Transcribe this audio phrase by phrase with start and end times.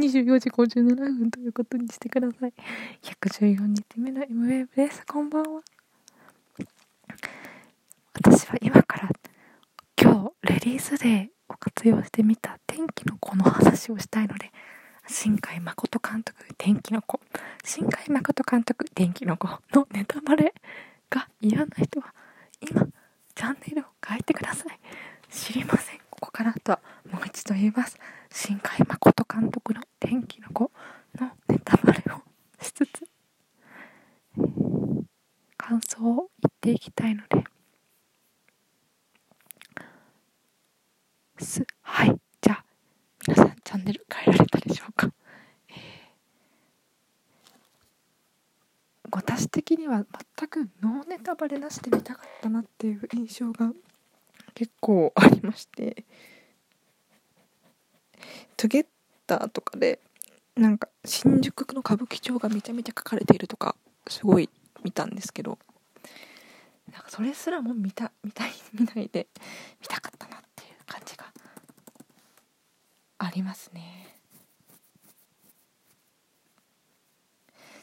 [0.00, 2.54] 24時57分ということにしてください。
[3.02, 5.04] 114日目の M ウェーブです。
[5.06, 5.60] こんばんは。
[8.14, 9.10] 私は今から
[10.00, 14.50] 今日レディースデーを活用してみた天気の子の話をしたいので、
[15.06, 17.20] 新海誠監督、天気の子、
[17.62, 20.54] 新海誠監督、天気の子のネタバレ
[21.10, 22.14] が嫌な人は
[22.62, 22.86] 今、
[23.34, 24.80] チャンネルを変えてください。
[25.30, 25.98] 知りません。
[26.08, 27.98] ここからとはもう一度言います。
[28.32, 30.72] 新海誠監督の天気の子
[31.20, 32.16] のネタバレを
[32.60, 33.04] しつつ、
[35.56, 37.44] 感想を言っていきたいので、
[41.38, 41.64] す。
[41.82, 42.18] はい。
[42.40, 42.64] じゃあ、
[43.28, 45.12] 皆さんチャンネル変えられたでしょうか？
[45.68, 45.76] えー、
[49.12, 50.04] 私的には
[50.38, 53.72] 全くノーネタバレなしで見たかったなっていう印象が
[54.54, 56.04] 結構ありまして、
[58.56, 58.86] トゥゲッ
[59.28, 60.00] ターとかで、
[60.60, 64.50] なんか新宿の歌舞伎町がめちゃめちゃ書かれているとか、すごい
[64.84, 65.58] 見たんですけど、
[66.92, 69.26] なんかそれすらも見た、見たい、 見ないで
[69.80, 71.32] 見たかったなっていう感じが
[73.16, 74.14] ありますね。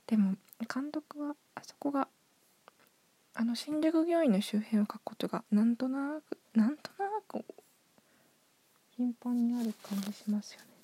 [0.06, 0.36] でも
[0.72, 2.08] 監督はあそこが
[3.34, 7.44] あの新宿御苑の周辺を描くことがなんとなくなんとなく
[8.92, 10.77] 頻繁にある感じしますよね。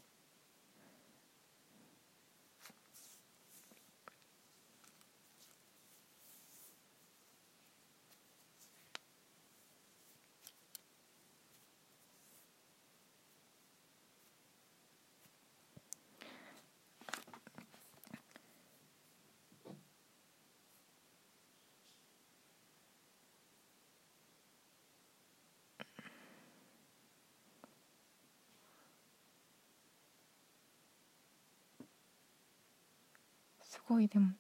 [33.88, 34.34] ごいでも。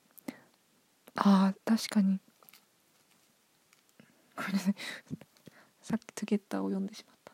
[1.16, 2.20] ああ確かに。
[4.36, 4.76] ごめんなさい。
[5.82, 7.34] さっきツゲッターを読んでしまった。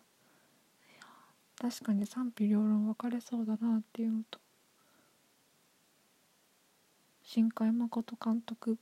[1.70, 4.40] 確かに賛否両論分かれそうだなっていうのと。
[7.24, 8.78] 新海誠監督っ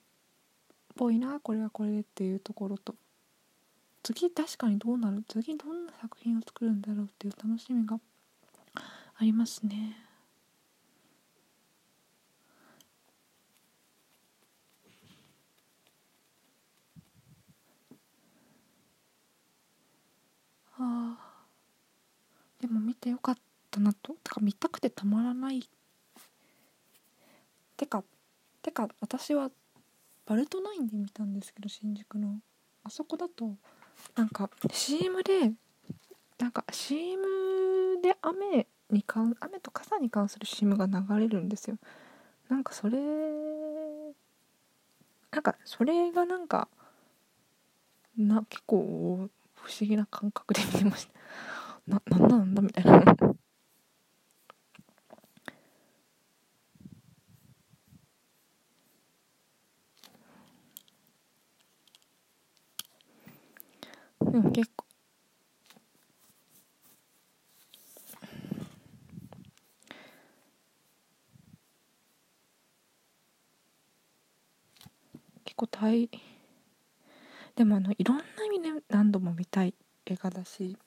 [0.96, 2.96] ぽいなこれはこれでっていうところと。
[4.04, 5.24] 次確かにどうなる？
[5.28, 8.00] 次どんな作品を作るんだろうっていう楽しみが
[9.20, 9.98] ありますね
[20.80, 21.18] あ
[22.62, 23.36] でも見てよかっ
[23.72, 24.14] たなと。
[24.24, 25.64] てか見たくてたまらない。
[27.78, 28.04] てか
[28.62, 29.50] てか私は
[30.26, 32.40] バルトナインで見たんですけど新宿の。
[32.84, 33.56] あそこだと
[34.16, 35.52] なんか CM で
[36.38, 41.78] なんか CM で雨に関雨と傘に関する CM が流れるんですよ。
[42.50, 42.98] なんかそれ
[45.32, 46.68] なんかそれがなんか
[48.18, 51.12] な結構不思議な感覚で見てました。
[51.88, 53.00] ななんなんだみたいな。
[64.22, 64.86] でも結構。
[75.46, 76.10] 結構大
[77.56, 79.74] でもあのいろんな意味で何度も見たい
[80.06, 80.78] 映画だし。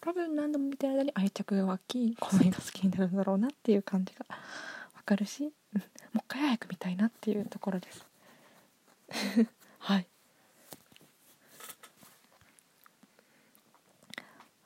[0.00, 4.24] 多分何度も見てる間に愛着が湧きこの映画好きになるんだろうなっていう感じが
[4.96, 5.48] わかるし、も
[6.14, 8.06] う一回早く見たいなっていうところです。
[9.78, 10.06] はい。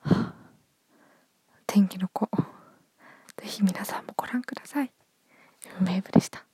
[1.67, 2.29] 天気の子。
[3.37, 4.91] ぜひ皆さんもご覧ください。
[5.81, 6.44] ウェーブでした。